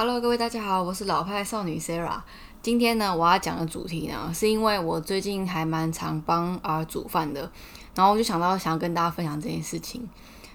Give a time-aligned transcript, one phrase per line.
[0.00, 2.20] Hello，各位大家好，我是老派少女 Sarah。
[2.62, 7.50] 今天呢，我要讲的主题呢，是因为我最近还蛮常帮儿煮饭的，
[7.96, 10.08] 然后我就想到想要跟大家分享这件事情。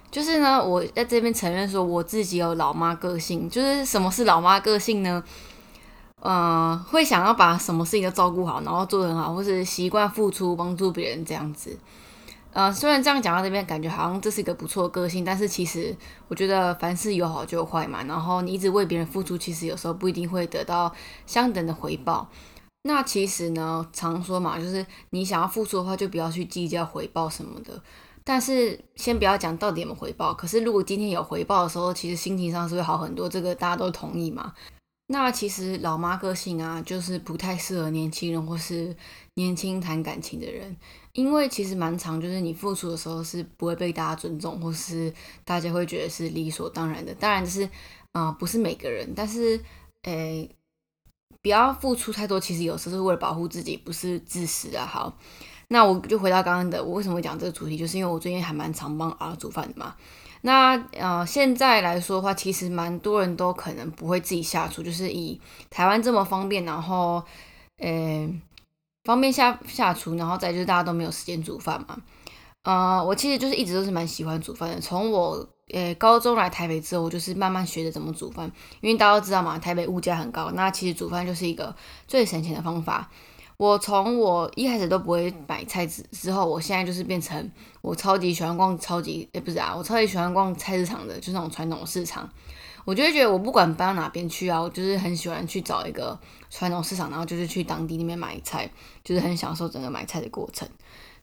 [0.09, 3.49] 就是呢，我在这边承认说我自己有老妈个性。
[3.49, 5.21] 就是什么是老妈个性呢？
[6.21, 11.77] 呃，会想要把什么事情都照顾好，然后做得很好，或是习惯付出帮助别人这样子。
[12.53, 15.95] 呃，虽然这样讲到这边，感觉好像这是一个不错的个性，但是其实
[16.27, 18.03] 我觉得凡事有好就有坏嘛。
[18.03, 20.93] 然后你一直为别人付出，其实有时候不一定会得到
[21.25, 22.29] 相等的回报。
[22.83, 27.81] 那其实呢，常说嘛，就是你想要付出的话，就不要去计较回报什么的。
[28.23, 33.27] 但是先不要讲到底有没有回报，可是如果今天有回报的时候，其实心情上是会好很多。
[33.27, 34.53] 这个大家都同意嘛？
[35.07, 38.95] 那其实老妈个性啊，就是不太适合年轻人或是
[39.35, 40.75] 年轻谈感情的人，
[41.11, 47.13] 因为其实蛮长，就是你付出的时候是不会被大家尊重，或是大家会觉得是理所当然的。
[47.15, 47.69] 当然就是，
[48.13, 49.59] 啊，不是每个人，但是，
[50.03, 50.49] 诶，
[51.41, 54.85] 不要付出太多，其实有时候是为了保护自己，不是自私啊。
[54.85, 55.19] 好，
[55.67, 59.95] 那我就回到刚刚的，我为什么会讲这个主题，就是因为我最近还蛮常帮儿煮饭的嘛。
[60.45, 67.23] 那呃，现在来说的话，其实蛮多人都可能不会自己下厨，就是以台湾这么方便，然后
[67.77, 68.29] 呃
[69.05, 71.97] 方便下下厨，然后再就是大家都没有时间煮饭嘛。
[72.63, 74.81] 呃，我其实就是一直都是蛮喜欢煮饭的。
[74.81, 81.73] 从我呃高中来台北之后，我就是慢慢学着怎么煮饭，因为大家都知道嘛，台北物价很高，那其实煮饭就是一个
[82.05, 83.09] 最省钱的方法。
[83.63, 87.49] 我从我一开始都不会买菜之之后，我现在就是变成
[87.81, 92.29] 我超级喜欢逛超级诶不是啊，我超级喜欢逛菜市场的，就是那种传统市场。
[92.83, 96.19] 我就会觉得我不管搬到哪边去啊，我就是很喜欢去找一个
[96.49, 98.69] 传统市场，然后就是去当地那边买菜，
[99.01, 100.67] 就是很享受整个买菜的过程。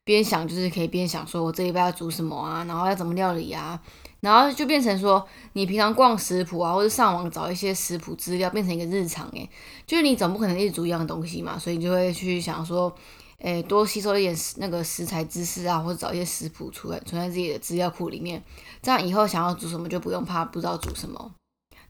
[0.02, 3.78] 边想就是可以边想说我这一拜要煮什么啊，然后要怎么料理啊。
[4.20, 9.48] 然后就变成说，你平常逛食谱啊，或者上网找一些食谱资料，变成一个日常诶，
[9.86, 12.94] 就是你总不可能一直煮一样东西嘛，所以你就会去想说，
[13.38, 18.42] 诶，多吸收一点那个食材知识啊，或者找一些食谱出来存在自己的资料库里面，
[18.82, 21.32] 这样以后想要煮什么就不用怕不知道煮什么。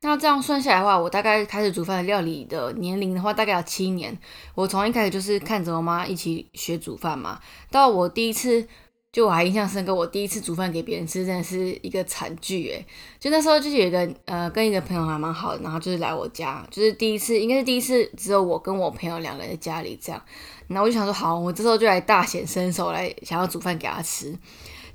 [0.02, 4.16] 那这样算下来的话，我大概开始煮饭的料理的年龄的话，大概有七年。
[4.54, 7.40] 我从一开始就是看着我妈一起学煮饭嘛，
[7.72, 8.68] 到我第一次。
[9.12, 12.86] 就我还印象深刻，我第一次煮饭给别人吃，真的是一个惨剧诶。
[13.18, 20.22] 就那时候就是有个呃，跟一个朋友还蛮好的，然后就是来我家，就是第一次，应该是第一次只有我跟我朋友两个人在家里这样。
[20.68, 24.32] 然后我就想说，好，我这时候就来大显身手，来想要煮饭给他吃。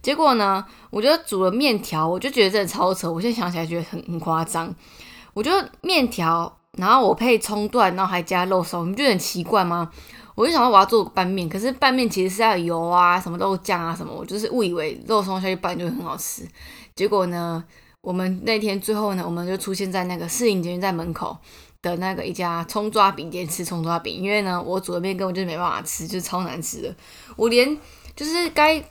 [0.01, 3.11] 结果呢，我觉得煮了面条，我就觉得真的超扯。
[3.11, 4.73] 我现在想起来觉得很很夸张。
[5.33, 9.91] 我觉得面条，然后我配葱段，然后还加肉松，你不觉得很奇怪吗？
[10.35, 16.43] 我就想到我要做拌面，可是拌面其实是要油啊、什么肉酱啊什么，我就是误以为肉松下去拌就会很好吃。
[16.93, 17.63] 结果呢，
[18.01, 21.37] 我们那天最后呢，我们就出现在那个市营捷运在门口
[21.81, 26.95] 的那个一家葱抓饼店吃葱抓饼，因为呢，我煮的面根本就没办法吃，就超难吃的。
[27.35, 27.77] 我连
[28.15, 28.81] 就是该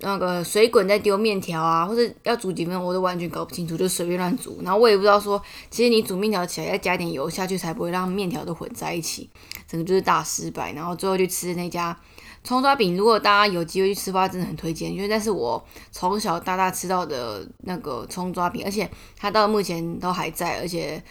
[0.00, 4.60] 那个水滚在丢面条啊，或者要煮几分我都完全搞不清楚，就随便乱煮。
[4.62, 9.30] 然后我也不知道说，其实你煮面条起来要加点油下去，才不会让面条都混在一起，
[9.68, 10.72] 整个就是大失败。
[10.72, 11.96] 然后最后去吃那家
[12.42, 21.02] 葱抓饼，如果大家有机会去吃的话，真的很推荐，因为那是我从小到大吃到的那个葱抓饼，而且它到目前都还在，而且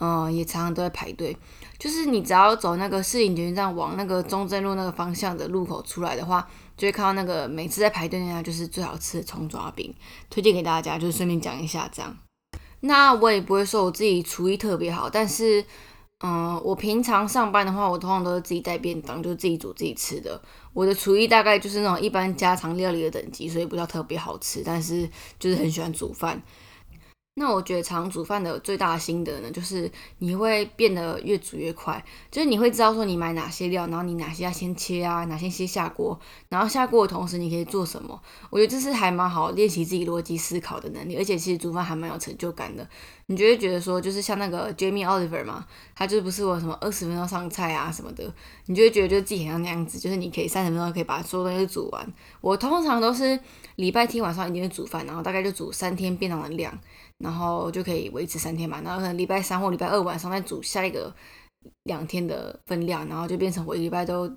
[0.00, 1.36] 嗯也常常都在排队。
[1.78, 6.48] 就是你只要走那个市营捷运站往那个中正路那个方向的路口出来的话。
[6.78, 9.92] 就会看到那个每次在排队那家就是最好吃的葱抓饼，
[10.30, 12.16] 推荐给大家，就是顺便讲一下这样。
[12.78, 15.64] 那我也不会说我自己厨艺特别好，但是，
[16.20, 20.40] 嗯，我平常上班的话，我通常都是自己带便当，就自己煮自己吃的。
[20.72, 25.10] 我的厨艺大概就是那种一般家常料理的等级，所以不叫特别好吃，但是
[25.40, 26.40] 就是很喜欢煮饭。
[27.38, 36.18] 那我觉得常煮饭的最大心得呢，就是你会变得越煮越快，就是你会知道说你买哪些料，然后你哪些要先切啊，哪些先下锅，
[36.48, 38.20] 然后下锅的同时你可以做什么。
[38.50, 42.86] 我觉得这是还蛮好练习自己逻辑思考的能力，而且其实煮饭还蛮有成就感的。
[43.30, 48.24] 你就会觉得说，就是像那个 Jamie Oliver 嘛，他就不是我什么二十分钟上菜啊什么的，
[48.66, 52.12] 你就会觉得就自己很像那样子，就是你可以三十分钟可以把所有东西煮完。
[52.40, 53.38] 我通常都是
[53.76, 56.72] 礼拜天晚上一定会煮饭，然后大概就煮三天便当的量。
[57.18, 61.14] 然后就可以维持三天嘛，然后可能礼拜三或礼拜二晚上再煮下一个
[61.84, 64.30] 两天的分量，然后就变成我一礼拜都，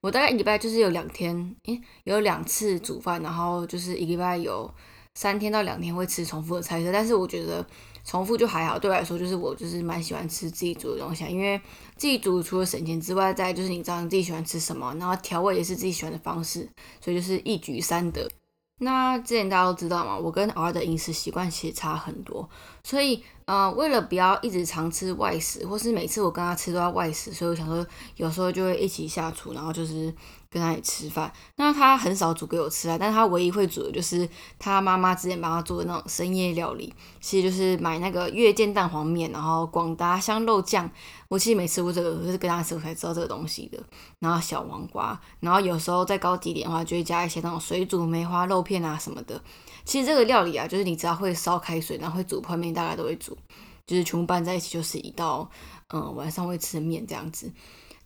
[0.00, 4.72] 我大概一礼拜就是有两天， 诶，有两次煮饭，然后就是一礼拜有
[5.14, 7.64] 三天到两天会吃重复的菜色，但是我觉得
[8.04, 11.60] 重复就还好，对我来说就是我就是蛮喜欢吃自己煮的东西，因为
[11.96, 16.66] 自己煮除了省钱之外，再就是你知道你自己喜欢吃什么，然后调味也是自己喜欢的方式，
[17.00, 18.26] 所以就是一举三得。
[18.84, 22.48] 那之前大家都知道嘛，我跟 R 的饮食习惯其实差很多，
[22.82, 27.86] 所以呃，为了不要一直常吃外食，或是每次我跟他吃都要外食，所以我想说，
[28.16, 30.12] 有时候就会一起下厨，然后就是
[30.52, 31.32] 跟他一起吃饭。
[31.56, 34.28] 那他很少煮给我吃啊，但是他唯一会煮的就是
[34.58, 40.88] 他妈妈之前帮他做的那种深夜料理，其实就是买那个月见蛋黄面，然后广达香肉酱。
[41.28, 43.82] 我其实没吃过这个，就是跟他吃我才知道这个东西的。
[44.18, 49.42] 然后小黄瓜，然后有时候再高级点的话，就会加一些那种水煮梅花肉片啊什么的。
[49.84, 53.34] 其实这个料理啊，就是你只要会烧开水，然后会煮泡面，大概都会煮，
[53.86, 55.48] 就是全部拌在一起，就是一道
[55.88, 57.50] 嗯晚上会吃的面这样子。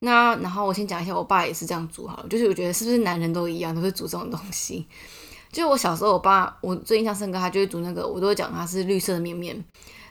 [0.01, 4.87] 那然后我先讲一下，我爸也是这样煮好了，就是我觉得是不是男人都一样，都会煮这种东西。
[5.51, 9.65] 就我小时候，我爸我最印象深刻，他就会煮那个，我都会讲他是绿色的面面。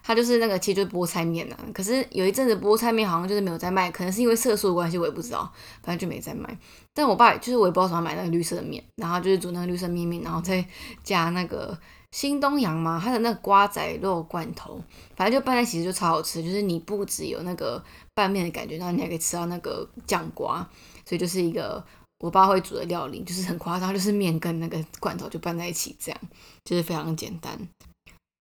[0.08, 1.58] 他就是那个，其实就是菠菜面呐。
[1.74, 5.52] 可是有一阵子菠菜面好像就是没有在卖，可能是因为色素的关系，我也不知道，
[5.82, 6.56] 反正就没在卖。
[6.94, 10.64] 但我爸就是我也不知道怎么买那个绿色的面，然后就是煮那个绿色面面，然后再
[11.04, 11.76] 加那个
[12.16, 14.82] 新东阳嘛，它的那个瓜仔肉罐头，
[15.18, 16.42] 反正就拌在一起就超好吃。
[16.42, 17.84] 就是你不只有那个
[18.14, 20.66] 拌面的感觉，然后你还可以吃到那个酱瓜，
[21.06, 21.84] 所以就是一个
[22.20, 26.22] 我爸会煮的料理，就是很夸张，就是面跟那个罐头就拌在一起，这样
[26.64, 27.60] 就是非常简单。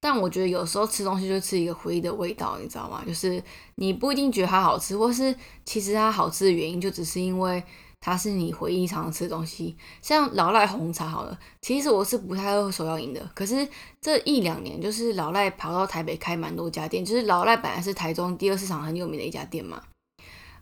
[0.01, 3.03] 但我觉得有时候吃东西就吃一个回忆的味道，你知道吗？
[3.05, 3.43] 就是
[3.75, 5.35] 你不一定觉得它好吃，或是
[5.65, 7.61] 其实它好吃的原因就只是因为
[8.05, 9.75] 它是你回忆常常吃的东西。
[10.03, 13.67] 像老赖红茶好了，其实我是不太喝手摇饮的，可是
[13.99, 19.81] 这一两年就是老赖跑到台北开蛮多家店，就是老赖本来是台中第二市场很有名的一家店嘛。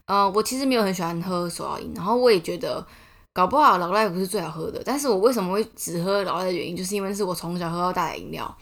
[0.06, 2.86] 嗯，我其实没有很喜欢喝手摇饮，然后我也觉得
[3.32, 8.56] 搞不好老赖不是最好喝的，但是我为什么会只喝老赖的原因，就是因为是我从小喝到大的饮料。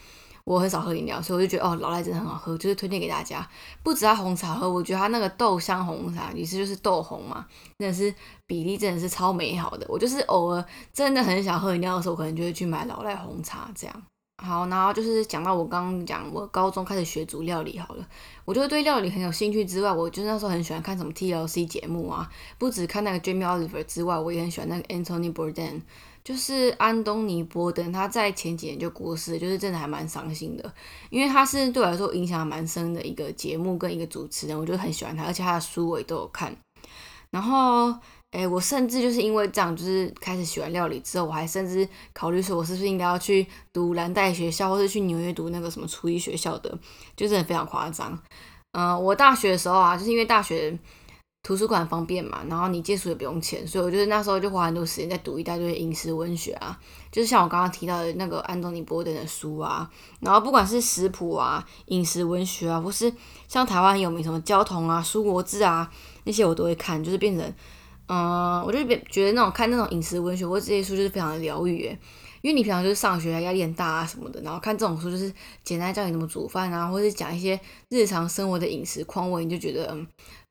[0.53, 3.49] 我很少喝饮料，所以我就觉得哦，老赖真的很好喝，就是推荐给大家。
[3.85, 7.47] 不止它红茶喝，我觉得它那个豆香红茶，意思就是豆红嘛，
[7.79, 8.13] 真的是
[8.47, 9.87] 比例真的是超美好的。
[9.89, 14.03] 我就是偶尔真的很想喝饮料的时候，可能就会去买老赖红茶这样。
[14.43, 18.05] 好，然后就是讲到我刚刚讲，我高中开始学煮料理好了，
[18.45, 25.83] 我就对料理很有兴趣之外，我就那时候很喜欢看什么 TLC 节目啊，不止看那个 Jamie Oliver 之外，我也很喜欢那个 Anthony Bourdain。
[26.31, 30.73] 就是安东尼·波登，他在前几年就过世，就是真的还蛮伤心的，
[31.11, 36.57] 因为他是对我来说影响蛮深的一个节目跟一个主持人，我就很喜欢他，而且他的书我也都有看。
[37.33, 37.93] 然后，
[38.31, 46.71] 诶，我甚至就是因为这样，就是开始喜欢料理之后，我还甚至考虑说，我是不是应该要去读蓝带学校，或者去纽约读那个什么厨艺学校的，
[47.17, 48.17] 就真的非常夸张。
[48.71, 50.79] 嗯，我大学的时候啊，就是因为大学。
[51.43, 56.79] 图书馆方便嘛，然后你借书也不用钱，所以我觉得那时候就花很多时间在读一大堆饮食文学啊，
[57.11, 59.91] 就是像我刚刚提到的那个安东尼·波登的书啊，
[60.21, 63.13] 然后不管是食谱啊、饮食文学啊，或是
[63.49, 65.91] 像台湾有名什么交通啊、书国志啊
[66.25, 67.55] 那些我都会看，就是变成，
[68.09, 71.99] 嗯，我就觉得那种看那种饮食文学或这些书就是非常的疗愈诶。
[72.43, 75.33] 因为你平常就是上学压力很大啊什么的，然后看这种书就是
[75.63, 77.59] 简单教你怎么煮饭啊，或者讲一些
[77.89, 79.97] 日常生活的饮食况味，你就觉得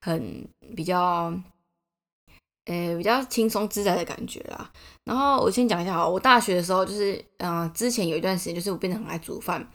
[0.02, 1.34] 很比较，
[2.66, 4.72] 呃，比较轻松自在的感觉啦。
[5.06, 9.68] 然后我先讲一下哈，我大学的时候就是，嗯，之前有一段时间就是我变得很爱煮饭。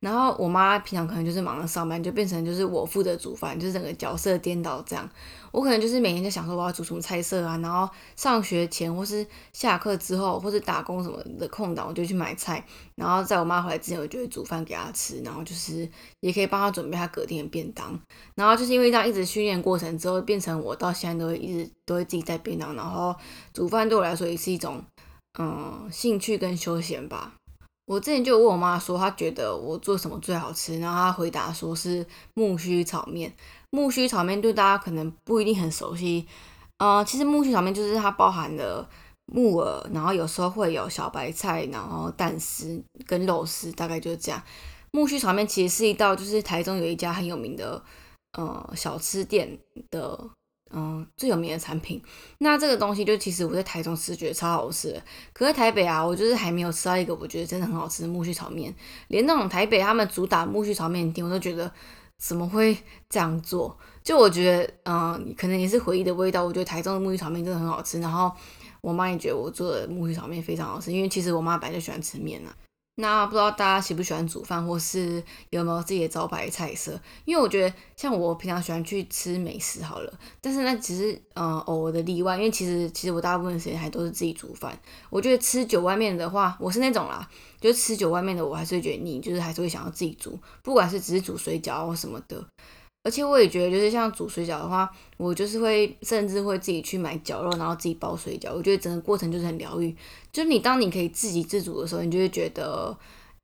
[0.00, 5.08] 然后我妈平常可能就是忙着上班，就变成就是我负责煮饭，就是整个角色颠倒这样。
[5.52, 7.86] 我可能就是每天在想说我要煮什么菜色啊，然后
[8.16, 12.64] 上学前或是下课之后，或是打工什么的空档，我就去买菜。
[12.94, 15.86] 然后在我妈回来之前，我就会煮饭给她吃，然后就是
[16.20, 18.00] 也可以帮她准备她隔天的便当。
[18.34, 22.74] 然后就是因为这样一直训练过程之后，变成我到现在都会一直都会自己带便当。
[22.74, 23.14] 然后
[23.52, 24.82] 煮饭对我来说也是一种
[25.38, 27.34] 嗯兴趣跟休闲吧。
[27.90, 33.34] 我之前就问我妈说，她觉得我做什么最好吃，然后她回答说是木须炒面。
[33.70, 36.24] 木须炒面对大家可能不一定很熟悉，
[36.78, 38.88] 呃，其实木须炒面就是它包含了
[39.26, 44.40] 木耳，然后有时候会有小白菜，然后蛋丝跟肉丝，大概就是这样。
[44.92, 47.82] 木须炒面其实是一道，就是台中有一家很有名的
[48.38, 49.58] 呃小吃店
[49.90, 50.30] 的。
[50.72, 52.00] 嗯，最有名的产品，
[52.38, 58.74] 那这个东西就其实我在台中吃觉得超好吃，可是台北啊，我就是还没有吃到一个我觉得真的很好吃的木须炒面，
[59.08, 61.70] 连那种台北他们主打木须炒面店，我都觉得
[62.16, 62.76] 怎么会
[63.08, 63.76] 这样做？
[64.02, 66.44] 就我觉得，嗯，可能也是回忆的味道。
[66.44, 68.32] 我觉得台中的木须炒面真的很好吃，然后
[68.80, 72.54] 我妈也觉得我做的木须炒面非常好吃，因为其实我妈本来就喜欢吃面啊。
[73.00, 76.98] 那不知道大家喜不喜欢煮饭，或是有没有自己的招牌菜色？
[77.24, 82.36] 因为我觉得像我平常喜欢去吃美食好了，但是那只是嗯偶尔的例外。
[82.36, 84.78] 因为其实其实我大部分时间还都是自己煮饭。
[85.08, 87.28] 我觉得吃酒外面的话，我是那种啦，
[87.60, 92.44] 就是吃酒外面的，我还是会觉得腻，就是还是会想要自己煮，不管是只是煮水饺或什么的。
[93.02, 98.52] 而且我也觉得，就是像煮水饺的话，我就是会甚至会自己去买绞肉，然后自己包水饺。
[98.54, 99.96] 我觉得整个过程就是很疗愈。
[100.30, 102.94] 就是你当你可以自给自足的时候，你就会觉得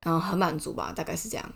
[0.04, 1.52] 嗯很满足吧，大概是这样。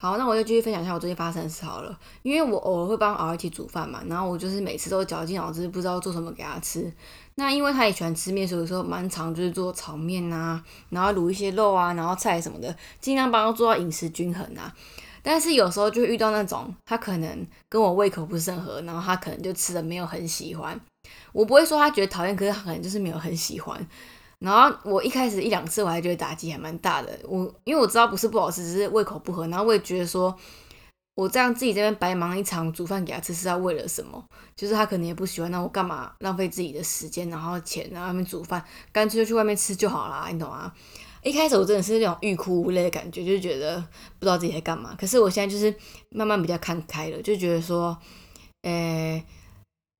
[0.00, 1.96] 好，那我就继续分享一下我最近发生的事好了。
[2.22, 6.90] 因为我偶尔会帮儿一起煮饭嘛，然后我就是每次都绞尽脑汁，不知道做什么给他吃。
[7.34, 14.74] 那因为他也喜欢吃面，所以有时候蛮常就是做炒面啊，然后卤一些肉啊，然后菜什么的，尽量帮他做到饮食均衡啊。
[15.22, 20.78] 但是有时候就遇到那种他可能跟我胃口不是很合，然后他可能就吃的没有很喜欢。
[21.32, 23.86] 我不会说他觉得讨厌，可是他可能就是没有很喜欢。
[24.40, 29.46] 然后我一开始一两次我还觉得打击还蛮大的，我因为我知道不是不好吃，只是胃口不合。
[29.46, 30.36] 然后我也觉得说，
[31.14, 34.24] 我这样自己这边白忙一场煮饭给他吃是要为了什么？
[34.56, 40.72] 就是他可能也不喜欢，那我干嘛浪费自己的时间，然后钱，然后外面煮饭，干脆就去外面吃就好啦，你懂吗？
[41.22, 43.78] 一开始我真的是那种欲哭无泪的感觉，就觉得
[44.18, 44.94] 不知道自己在干嘛。
[44.98, 45.74] 可是我现在就是
[46.10, 47.96] 慢慢比较看开了，就觉得说，
[48.62, 49.24] 诶。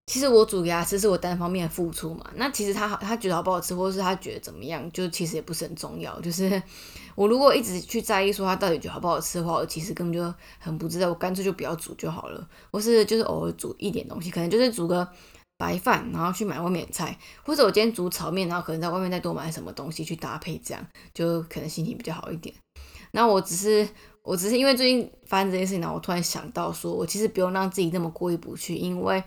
[0.04, 6.20] 其实我煮给他吃是我单方面的付出嘛，那其实他好，他觉得好不好吃，或者是他觉得怎么样，就其实也不是很重要。
[6.20, 6.60] 就是
[7.14, 12.46] 我如果一直去在意说他到底觉得好不好吃的话，我其实根本就很不知道，我干脆就不要煮就好了。
[12.72, 15.08] 或是就是偶尔煮一点东西，可能就是煮个
[15.62, 22.52] 白饭，然后去买外面的菜，或者我今天煮炒面，然后可能在外面再多买什么东西去搭配，这样就可能心情比较好一点。
[23.12, 23.88] 那我只是
[24.22, 29.22] 我只是因为最近发生这件事情，然后我突然想到说，我其实不用让自己那么过意不去，因为。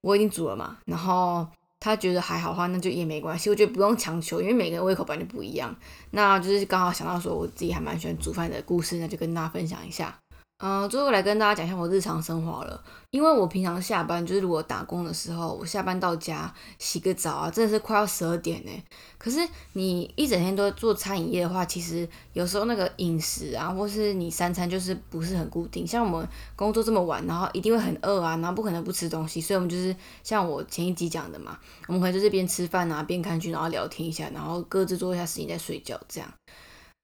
[0.00, 1.44] 我已经煮了嘛，然后
[1.80, 3.50] 他觉得还好的话，那就也没关系。
[3.50, 5.74] 我觉得不用强求，因为每个人胃口本来就不一样。
[6.12, 10.16] 那就是刚好想到说，我自己还蛮喜欢煮饭的故事，那就跟大家分享一下。
[10.60, 12.82] 嗯，最后来跟大家讲一下我日常生活了。
[13.10, 18.70] 因为我平常下班就是如果打工的时候，我下班到家洗个澡啊，真的是快要十二点呢。
[19.18, 19.38] 可是
[19.74, 25.86] 你一整天都做餐饮业的话，其实有时候那个饮食啊，或是你三餐就是不是很固定。
[25.86, 36.28] 像我们工作这么晚，然后一定会很饿啊，然后不可能不吃东西，所以我们就是像我前一集讲的嘛，我们可能就是边吃饭啊，边看剧，然后聊天一下，然后各自做一下事情再睡觉这样。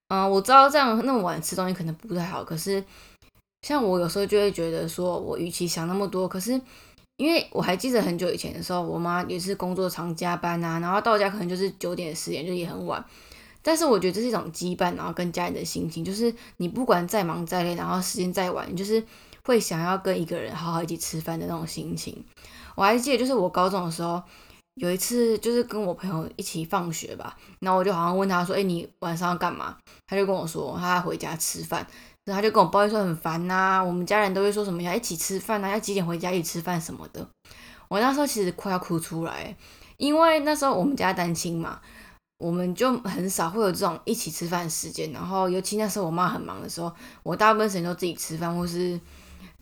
[0.08, 2.84] 嗯，我知道这样那么晚吃东西可能不太好，可是。
[3.64, 6.60] 像我有时候就会觉得说，我与其想那么多，可是
[7.16, 13.02] 因为我还记得很久以前的时候，我妈也是工作常加班啊，然后到家可能就是九点十点，就也很晚。
[13.62, 19.02] 但是我觉得这是一种羁绊，然后跟家人的心情，就是你不管再忙再累，然后时间再晚，就是
[19.44, 22.22] 会想要跟一个人好好一起吃饭的那种心情。
[22.74, 24.22] 我还记得，就是我高中的时候，
[24.74, 31.86] 有一次就是跟我朋友一起放学吧，然后我就好像问他说：“哎，你晚上要干嘛？”他就跟我说他要回家吃饭。
[32.24, 37.28] 然后他就跟我抱怨说很烦呐，我们家人都会说什么要一起吃饭呐，要几点回家一起吃饭什么的。
[37.88, 39.54] 我那时候其实快要哭出来，
[39.98, 41.80] 因为那时候我们家单亲嘛，
[42.38, 45.12] 我们就很少会有这种一起吃饭时间。
[45.12, 46.90] 然后尤其那时候我妈很忙的时候，
[47.22, 48.98] 我大部分时间都自己吃饭，或是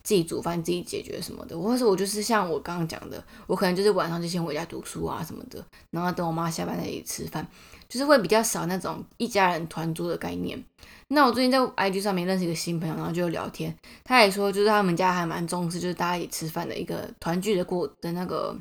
[0.03, 1.59] 自己煮饭、自己解决什么的。
[1.59, 7.47] 或是我就是像我刚刚讲的，我可能就是晚上就先回家读书啊什么的，然后等我妈下班再一起吃饭，
[7.89, 10.63] 就是会比较少那种一家人团桌的概念。
[11.09, 18.57] 那我最近在 IG 上面认识一个新朋友，然后就聊天，他也说就是他们家还蛮重视，就是大家一起吃饭的一个团聚的过的那个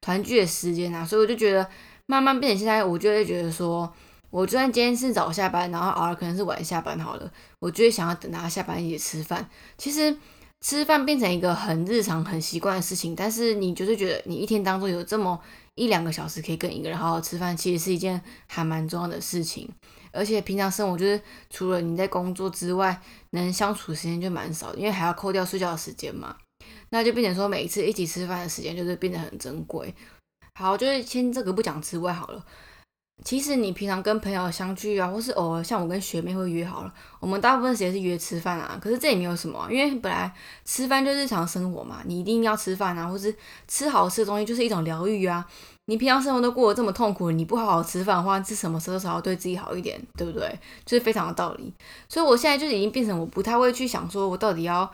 [0.00, 1.64] 团聚的时间啊，所以我就觉得
[2.06, 3.92] 慢慢变成现在，我就会觉得说，
[4.30, 9.48] 我就算今天是早下班，然后偶尔可能是晚下班好了，我就会想要等他下班一起吃饭。
[9.76, 10.16] 其实
[10.60, 15.40] 吃饭变成一个很日常、很习惯的事情，但是你就是觉得你一天当中有这么
[15.76, 19.68] 一两个小时可以跟一个人好好吃饭，其实是一件还蛮重要的事情。
[20.10, 23.00] 而且平常生活就是除了你在工作之外，
[23.30, 26.36] 能相处时间就蛮少，因为还要扣掉睡觉的时间嘛。
[26.90, 29.94] 那就变成说每一次一起吃饭的时间就是变得很珍贵。
[30.54, 32.44] 好，就是先这个不讲之外好了。
[33.24, 38.78] 其实你平常跟朋友相聚啊，或是偶尔像我跟学妹会约好了，我们大部分时间是约吃饭啊。
[38.80, 40.32] 可是这也没有什么，因为本来
[40.64, 43.34] 吃饭就日常生活嘛，你一定要吃饭啊，或是
[43.66, 45.44] 吃好吃的东西就是一种疗愈啊。
[45.86, 50.46] 你平常生活都过得这么痛苦，你不好好吃饭的话，是什么时候才要对自己好一点，对不对？
[50.84, 51.72] 就是非常的道理。
[52.08, 54.90] 所以我现在就已经变成我不太会去想说，我到底要，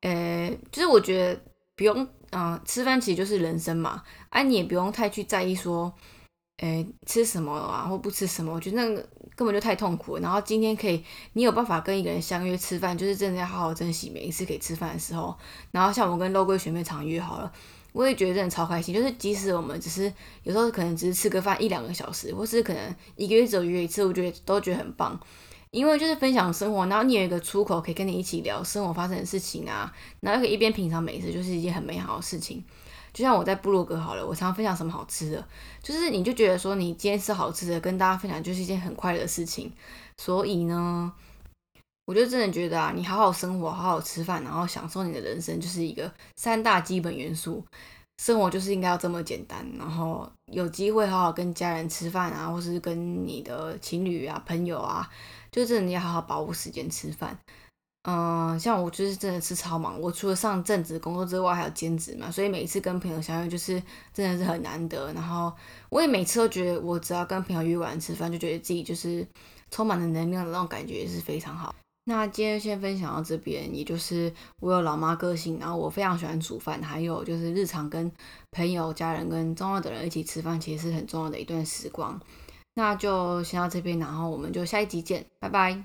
[0.00, 1.40] 呃，就是我觉得
[1.76, 5.92] 不用，嗯，吃饭其实就是人生嘛，哎，你也不用太去在意说，
[6.62, 9.04] 诶，吃什么啊，或不吃什么，我觉得那个
[9.34, 10.22] 根本就太痛苦了。
[10.22, 15.36] 然后今天可以，你有办法跟一个人相约吃饭，就是真的要好好珍惜每一次可以吃饭的时候。
[15.72, 17.52] 然后像我跟肉桂学妹常约好了。
[17.92, 20.10] 我也觉得真的超开心，就是即使我们只是
[20.44, 25.20] 有时候可能只是吃个饭一两个小时，或是可能一个月只有约一次，我觉得都觉得很棒，
[25.70, 32.64] 因为就是分享生活，然后你有一个出口可以跟你一起聊生活发生的事情啊，然后可以一边品尝美食，就是一件很美好的事情。
[33.12, 35.48] 就像我在部落格好了，我常常分享什么好吃的，
[35.82, 39.72] 就是你就觉得说你今天吃好吃的，跟大家分享就是一件很快乐的事情，
[40.18, 41.12] 所以呢。
[42.04, 47.64] 我就真的觉得啊，你好好生活，好好吃饭，然后享受你的人生，就是一个三大基本元素。
[48.18, 55.08] 生活就是应该要这么简单，然后有机会好好跟家人吃饭啊，或是跟你的情侣啊、朋友啊，
[55.52, 57.38] 就真的你要好好把握时间吃饭。
[58.04, 63.80] 嗯，像我就是真的是超忙，我除了上正职工作之外，还有兼职嘛，所以每一次跟朋友相遇，就是
[64.12, 65.12] 真的是很难得。
[65.12, 65.52] 然后
[65.88, 69.24] 我也每次都觉得，我只要跟朋友约完吃饭，就觉得自己就是
[69.70, 71.72] 充满了能量的那种感觉，也是非常好。
[72.04, 78.10] 那今天先分享到这边，也就是我有老妈个性，然后我非常喜欢煮饭，还有就是日常跟
[78.50, 82.20] 朋友、家人跟重要的人一起吃饭，其实是很重要的一段时光。
[82.74, 85.84] 那就先到这边，然后我们就下一集见，拜拜。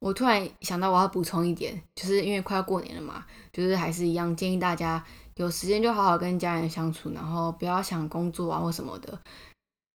[0.00, 9.18] 我突然想到，我要补充一点，就是因为快要过年了嘛，就是还是一样建议大家有时间就好好跟家人相处，然后不要想工作啊或什么的。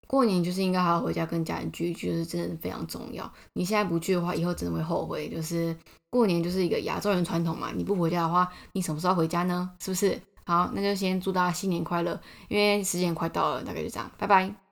[0.06, 3.32] 过年就是应该好好回家跟家人聚一聚，是真的非常重要。
[3.54, 5.30] 你现在不聚的话，以后真的会后悔。
[5.30, 5.76] 就是
[6.10, 9.72] 过年就是一个亚洲人传统嘛，你不回家的话，你什么时候回家呢？
[9.80, 10.22] 是不是？
[10.46, 12.20] 好，那就先祝大家新年快乐，
[12.50, 14.63] 因为时间快到了，大概就这样，拜拜。